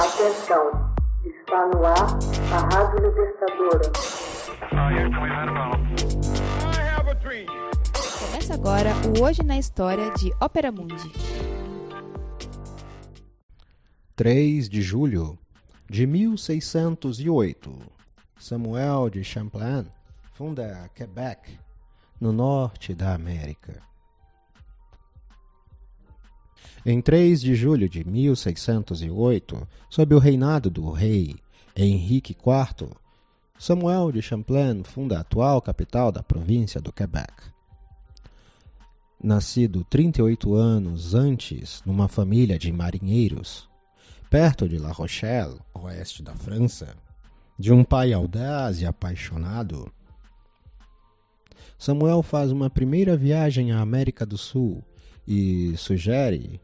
Atenção, 0.00 0.94
está 1.26 1.66
no 1.66 1.84
ar 1.84 2.18
a 2.54 2.74
Rádio 2.74 3.00
Libertadora. 3.06 3.92
Começa 8.18 8.54
agora 8.54 8.92
o 9.06 9.22
Hoje 9.22 9.42
na 9.42 9.58
História 9.58 10.10
de 10.12 10.32
Ópera 10.40 10.72
Mundi. 10.72 11.12
3 14.16 14.70
de 14.70 14.80
julho 14.80 15.38
de 15.86 16.06
1608, 16.06 17.70
Samuel 18.38 19.10
de 19.10 19.22
Champlain 19.22 19.86
funda 20.32 20.90
Quebec, 20.94 21.58
no 22.18 22.32
norte 22.32 22.94
da 22.94 23.12
América. 23.12 23.89
Em 26.84 27.00
3 27.00 27.40
de 27.40 27.54
julho 27.54 27.88
de 27.88 28.02
1608, 28.04 29.68
sob 29.90 30.14
o 30.14 30.18
reinado 30.18 30.70
do 30.70 30.90
rei 30.90 31.36
Henrique 31.76 32.32
IV, 32.32 32.88
Samuel 33.58 34.10
de 34.10 34.22
Champlain 34.22 34.82
funda 34.82 35.18
a 35.18 35.20
atual 35.20 35.60
capital 35.60 36.10
da 36.10 36.22
província 36.22 36.80
do 36.80 36.90
Quebec. 36.90 37.32
Nascido 39.22 39.84
38 39.84 40.54
anos 40.54 41.14
antes 41.14 41.82
numa 41.84 42.08
família 42.08 42.58
de 42.58 42.72
marinheiros, 42.72 43.68
perto 44.30 44.66
de 44.66 44.78
La 44.78 44.90
Rochelle, 44.90 45.58
oeste 45.74 46.22
da 46.22 46.34
França, 46.34 46.96
de 47.58 47.70
um 47.70 47.84
pai 47.84 48.14
audaz 48.14 48.80
e 48.80 48.86
apaixonado, 48.86 49.92
Samuel 51.80 52.22
faz 52.22 52.52
uma 52.52 52.68
primeira 52.68 53.16
viagem 53.16 53.72
à 53.72 53.80
América 53.80 54.26
do 54.26 54.36
Sul 54.36 54.84
e 55.26 55.74
sugere 55.78 56.60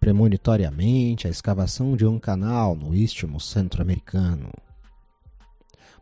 premonitoriamente 0.00 1.26
a 1.26 1.30
escavação 1.30 1.94
de 1.94 2.06
um 2.06 2.18
canal 2.18 2.74
no 2.74 2.94
istmo 2.94 3.38
centro-americano. 3.38 4.50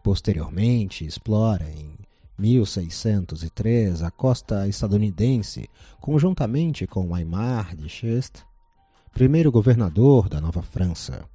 Posteriormente, 0.04 1.04
explora 1.04 1.68
em 1.68 1.98
1603 2.38 4.04
a 4.04 4.10
costa 4.12 4.68
estadunidense, 4.68 5.68
conjuntamente 6.00 6.86
com 6.86 7.12
Aymar 7.12 7.74
de 7.74 7.88
Cheste, 7.88 8.44
primeiro 9.12 9.50
governador 9.50 10.28
da 10.28 10.40
Nova 10.40 10.62
França, 10.62 11.28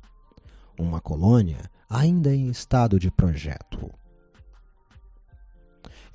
uma 0.79 1.01
colônia 1.01 1.69
ainda 1.89 2.33
em 2.33 2.49
estado 2.49 2.97
de 2.97 3.11
projeto. 3.11 3.91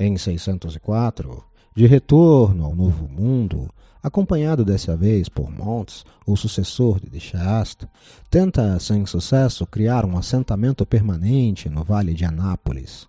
Em 0.01 0.17
604, 0.17 1.45
de 1.77 1.87
retorno 1.87 2.65
ao 2.65 2.75
Novo 2.75 3.07
Mundo, 3.07 3.71
acompanhado 4.03 4.65
dessa 4.65 4.97
vez 4.97 5.29
por 5.29 5.51
Montes, 5.51 6.05
o 6.27 6.37
sucessor 6.37 7.01
de 7.01 7.19
Chast, 7.21 7.87
tenta, 8.31 8.79
sem 8.79 9.05
sucesso, 9.07 9.67
criar 9.67 10.05
um 10.05 10.17
assentamento 10.17 10.87
permanente 10.87 11.69
no 11.69 11.83
Vale 11.85 12.15
de 12.15 12.25
Anápolis. 12.25 13.09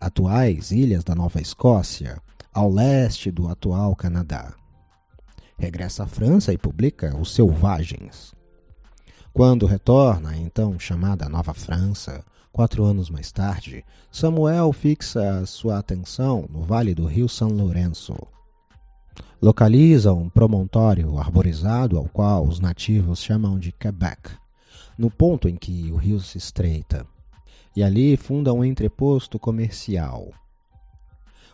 Atuais 0.00 0.70
ilhas 0.70 1.02
da 1.02 1.14
Nova 1.14 1.40
Escócia, 1.40 2.20
ao 2.52 2.70
leste 2.70 3.30
do 3.30 3.48
atual 3.48 3.96
Canadá. 3.96 4.54
Regressa 5.58 6.04
à 6.04 6.06
França 6.06 6.52
e 6.52 6.58
publica 6.58 7.16
Os 7.16 7.34
Selvagens. 7.34 8.34
Quando 9.32 9.66
retorna 9.66 10.30
à 10.30 10.36
então 10.36 10.78
chamada 10.78 11.28
Nova 11.28 11.52
França, 11.52 12.24
quatro 12.52 12.84
anos 12.84 13.10
mais 13.10 13.32
tarde, 13.32 13.84
Samuel 14.12 14.72
fixa 14.72 15.44
sua 15.46 15.78
atenção 15.78 16.46
no 16.48 16.62
vale 16.62 16.94
do 16.94 17.04
rio 17.04 17.28
São 17.28 17.48
Lourenço, 17.48 18.16
localiza 19.40 20.12
um 20.12 20.28
promontório 20.28 21.18
arborizado 21.18 21.98
ao 21.98 22.04
qual 22.08 22.46
os 22.46 22.60
nativos 22.60 23.22
chamam 23.22 23.58
de 23.58 23.72
Quebec, 23.72 24.30
no 24.96 25.10
ponto 25.10 25.48
em 25.48 25.56
que 25.56 25.90
o 25.92 25.96
rio 25.96 26.20
se 26.20 26.38
estreita, 26.38 27.06
e 27.76 27.82
ali 27.82 28.16
funda 28.16 28.52
um 28.52 28.64
entreposto 28.64 29.38
comercial. 29.38 30.30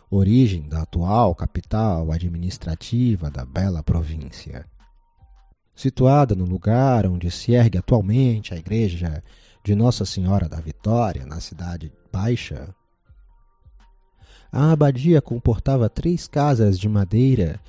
Origem 0.09 0.67
da 0.67 0.81
atual 0.81 1.33
capital 1.33 2.11
administrativa 2.11 3.29
da 3.29 3.45
bela 3.45 3.81
província. 3.81 4.65
Situada 5.75 6.35
no 6.35 6.45
lugar 6.45 7.05
onde 7.07 7.31
se 7.31 7.53
ergue 7.53 7.77
atualmente 7.77 8.53
a 8.53 8.57
igreja 8.57 9.23
de 9.63 9.73
Nossa 9.73 10.05
Senhora 10.05 10.49
da 10.49 10.59
Vitória, 10.59 11.25
na 11.25 11.39
cidade 11.39 11.91
baixa, 12.11 12.73
a 14.51 14.71
abadia 14.71 15.21
comportava 15.21 15.89
três 15.89 16.27
casas 16.27 16.77
de 16.77 16.89
madeira 16.89 17.59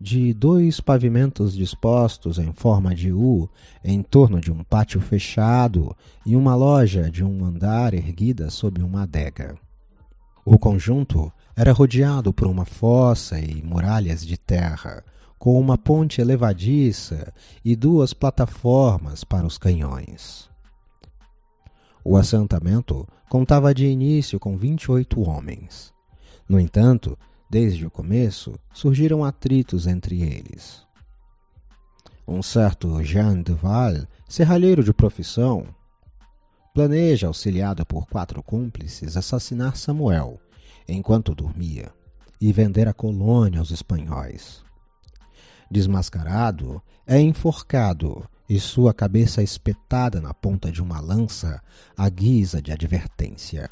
de 0.00 0.34
dois 0.34 0.80
pavimentos 0.80 1.54
dispostos 1.54 2.36
em 2.36 2.52
forma 2.52 2.92
de 2.92 3.12
U 3.12 3.48
em 3.84 4.02
torno 4.02 4.40
de 4.40 4.50
um 4.50 4.64
pátio 4.64 5.00
fechado 5.00 5.96
e 6.26 6.34
uma 6.34 6.56
loja 6.56 7.08
de 7.08 7.22
um 7.22 7.44
andar 7.44 7.94
erguida 7.94 8.50
sob 8.50 8.82
uma 8.82 9.04
adega. 9.04 9.56
O 10.44 10.58
conjunto 10.58 11.32
era 11.54 11.72
rodeado 11.72 12.32
por 12.32 12.48
uma 12.48 12.64
fossa 12.64 13.38
e 13.38 13.62
muralhas 13.62 14.26
de 14.26 14.36
terra, 14.36 15.04
com 15.38 15.60
uma 15.60 15.78
ponte 15.78 16.20
elevadiça 16.20 17.32
e 17.64 17.76
duas 17.76 18.12
plataformas 18.12 19.22
para 19.22 19.46
os 19.46 19.56
canhões. 19.56 20.50
O 22.04 22.16
assentamento 22.16 23.06
contava 23.28 23.72
de 23.72 23.86
início 23.86 24.40
com 24.40 24.56
28 24.56 25.20
homens. 25.20 25.91
No 26.48 26.58
entanto, 26.58 27.18
desde 27.48 27.86
o 27.86 27.90
começo, 27.90 28.58
surgiram 28.72 29.24
atritos 29.24 29.86
entre 29.86 30.22
eles. 30.22 30.82
Um 32.26 32.42
certo 32.42 33.02
Jean 33.02 33.42
Duval, 33.42 34.06
serralheiro 34.28 34.82
de 34.82 34.92
profissão, 34.92 35.66
planeja, 36.72 37.26
auxiliado 37.26 37.84
por 37.84 38.06
quatro 38.06 38.42
cúmplices, 38.42 39.16
assassinar 39.16 39.76
Samuel 39.76 40.40
enquanto 40.88 41.34
dormia 41.34 41.92
e 42.40 42.52
vender 42.52 42.88
a 42.88 42.92
colônia 42.92 43.60
aos 43.60 43.70
espanhóis. 43.70 44.64
Desmascarado, 45.70 46.82
é 47.06 47.20
enforcado 47.20 48.28
e 48.48 48.58
sua 48.60 48.92
cabeça 48.92 49.42
espetada 49.42 50.20
na 50.20 50.34
ponta 50.34 50.70
de 50.70 50.82
uma 50.82 51.00
lança 51.00 51.62
à 51.96 52.08
guisa 52.08 52.60
de 52.60 52.72
advertência. 52.72 53.68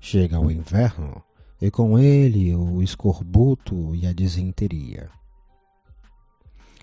Chega 0.00 0.38
o 0.38 0.50
inverno 0.50 1.22
e 1.60 1.70
com 1.70 1.98
ele 1.98 2.54
o 2.54 2.82
escorbuto 2.82 3.94
e 3.94 4.06
a 4.06 4.12
disenteria. 4.12 5.10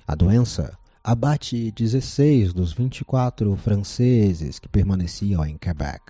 A 0.05 0.15
doença 0.15 0.77
abate 1.03 1.71
16 1.71 2.53
dos 2.53 2.73
24 2.73 3.55
franceses 3.55 4.59
que 4.59 4.67
permaneciam 4.67 5.45
em 5.45 5.57
Quebec. 5.57 6.01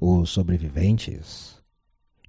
Os 0.00 0.30
sobreviventes, 0.30 1.56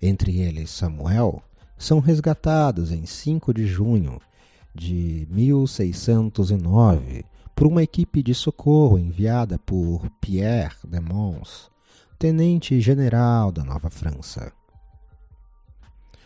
entre 0.01 0.39
eles 0.39 0.69
Samuel, 0.71 1.43
são 1.77 1.99
resgatados 1.99 2.91
em 2.91 3.05
5 3.05 3.53
de 3.53 3.67
junho 3.67 4.19
de 4.73 5.27
1609 5.29 7.25
por 7.55 7.67
uma 7.67 7.83
equipe 7.83 8.23
de 8.23 8.33
socorro 8.33 8.97
enviada 8.97 9.59
por 9.59 10.09
Pierre 10.21 10.77
de 10.87 10.99
Mons, 10.99 11.69
tenente-general 12.19 13.49
da 13.49 13.63
Nova 13.63 13.89
França. 13.89 14.51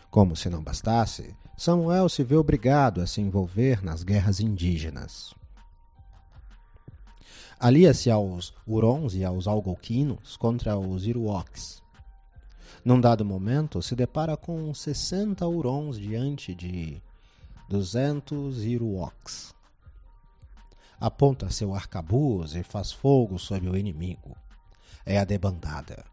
Como 0.09 0.35
se 0.35 0.49
não 0.49 0.63
bastasse, 0.63 1.37
Samuel 1.55 2.09
se 2.09 2.23
vê 2.23 2.35
obrigado 2.35 2.99
a 2.99 3.05
se 3.05 3.21
envolver 3.21 3.85
nas 3.85 4.01
guerras 4.01 4.39
indígenas. 4.39 5.35
Alia-se 7.59 8.09
aos 8.09 8.55
Hurons 8.65 9.13
e 9.13 9.23
aos 9.23 9.47
Algonquinos 9.47 10.35
contra 10.35 10.75
os 10.75 11.05
Iroquois. 11.05 11.79
Num 12.83 12.99
dado 12.99 13.23
momento, 13.23 13.79
se 13.79 13.95
depara 13.95 14.35
com 14.35 14.73
60 14.73 15.45
Hurons 15.45 15.99
diante 15.99 16.55
de 16.55 16.99
200 17.69 18.63
Iroquois. 18.63 19.53
Aponta 20.99 21.51
seu 21.51 21.75
arcabuz 21.75 22.55
e 22.55 22.63
faz 22.63 22.91
fogo 22.91 23.37
sobre 23.37 23.69
o 23.69 23.77
inimigo. 23.77 24.35
É 25.05 25.19
a 25.19 25.23
debandada. 25.23 26.05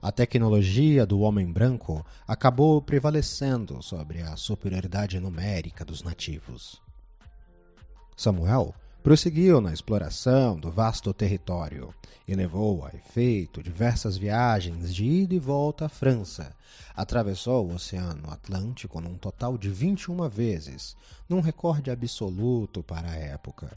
A 0.00 0.10
tecnologia 0.10 1.06
do 1.06 1.20
homem 1.20 1.50
branco 1.50 2.04
acabou 2.26 2.82
prevalecendo 2.82 3.80
sobre 3.82 4.20
a 4.20 4.36
superioridade 4.36 5.20
numérica 5.20 5.84
dos 5.84 6.02
nativos. 6.02 6.82
Samuel 8.16 8.74
prosseguiu 9.02 9.60
na 9.60 9.72
exploração 9.72 10.58
do 10.58 10.70
vasto 10.70 11.12
território 11.12 11.94
e 12.26 12.34
levou 12.34 12.84
a 12.84 12.88
efeito 12.90 13.62
diversas 13.62 14.16
viagens 14.16 14.94
de 14.94 15.04
ida 15.04 15.34
e 15.34 15.38
volta 15.38 15.86
à 15.86 15.88
França. 15.88 16.54
Atravessou 16.96 17.68
o 17.68 17.74
Oceano 17.74 18.30
Atlântico 18.30 19.00
num 19.00 19.16
total 19.16 19.58
de 19.58 19.68
21 19.70 20.28
vezes, 20.28 20.96
num 21.28 21.40
recorde 21.40 21.90
absoluto 21.90 22.82
para 22.82 23.10
a 23.10 23.16
época. 23.16 23.70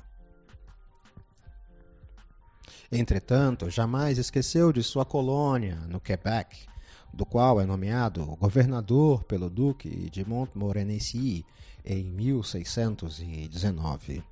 Entretanto, 2.92 3.70
jamais 3.70 4.18
esqueceu 4.18 4.72
de 4.72 4.82
sua 4.84 5.06
colônia 5.06 5.76
no 5.88 6.00
Quebec, 6.00 6.66
do 7.14 7.26
qual 7.26 7.62
é 7.62 7.66
nomeado 7.66 8.26
governador 8.38 9.24
pelo 9.24 9.50
Duque 9.50 10.10
de 10.10 10.28
Montmorency 10.28 11.46
em 11.84 12.04
1619. 12.04 14.24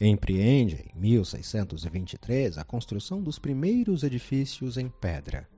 Empreende, 0.00 0.90
em 0.94 0.98
1623, 0.98 2.58
a 2.58 2.64
construção 2.64 3.22
dos 3.22 3.38
primeiros 3.38 4.02
edifícios 4.02 4.76
em 4.76 4.88
pedra. 4.88 5.48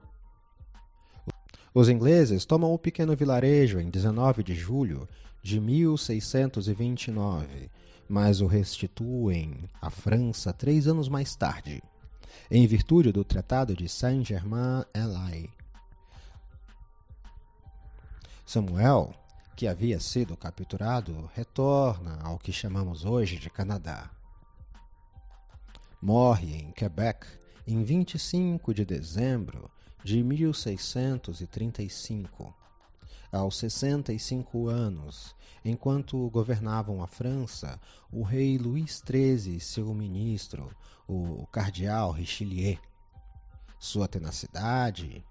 Os 1.74 1.88
ingleses 1.88 2.44
tomam 2.44 2.74
o 2.74 2.78
pequeno 2.78 3.16
vilarejo 3.16 3.80
em 3.80 3.88
19 3.88 4.42
de 4.42 4.54
julho 4.54 5.08
de 5.42 5.58
1629, 5.58 7.70
mas 8.08 8.40
o 8.40 8.46
restituem 8.46 9.68
à 9.80 9.90
França 9.90 10.52
três 10.52 10.86
anos 10.86 11.08
mais 11.08 11.34
tarde, 11.34 11.82
em 12.50 12.66
virtude 12.66 13.12
do 13.12 13.24
Tratado 13.24 13.74
de 13.74 13.88
Saint-Germain-en-Laye. 13.88 15.50
Samuel, 18.44 19.14
que 19.56 19.66
havia 19.66 19.98
sido 19.98 20.36
capturado, 20.36 21.30
retorna 21.34 22.20
ao 22.22 22.38
que 22.38 22.52
chamamos 22.52 23.04
hoje 23.04 23.38
de 23.38 23.48
Canadá. 23.48 24.10
Morre 26.00 26.56
em 26.56 26.70
Quebec 26.72 27.26
em 27.66 27.82
25 27.82 28.74
de 28.74 28.84
dezembro 28.84 29.70
de 30.04 30.22
1635, 30.22 32.54
aos 33.32 33.56
65 33.56 34.68
anos, 34.68 35.34
enquanto 35.64 36.28
governavam 36.28 37.02
a 37.02 37.06
França 37.06 37.80
o 38.12 38.22
rei 38.22 38.58
Luís 38.58 39.02
XIII 39.04 39.56
e 39.56 39.60
seu 39.60 39.94
ministro, 39.94 40.68
o 41.08 41.46
cardeal 41.46 42.10
Richelieu. 42.10 42.78
Sua 43.78 44.06
tenacidade 44.06 45.24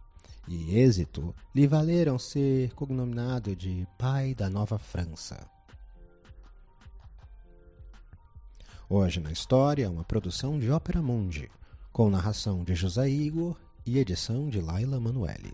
e 0.47 0.77
êxito 0.77 1.33
lhe 1.53 1.67
valeram 1.67 2.17
ser 2.17 2.73
cognominado 2.73 3.55
de 3.55 3.87
pai 3.97 4.33
da 4.33 4.49
Nova 4.49 4.79
França. 4.79 5.47
Hoje 8.89 9.21
na 9.21 9.31
História, 9.31 9.89
uma 9.89 10.03
produção 10.03 10.59
de 10.59 10.69
Ópera 10.69 11.01
Mundi, 11.01 11.49
com 11.93 12.09
narração 12.09 12.63
de 12.63 12.75
José 12.75 13.07
Igor 13.07 13.55
e 13.85 13.97
edição 13.97 14.49
de 14.49 14.59
Laila 14.59 14.99
Manuelle. 14.99 15.53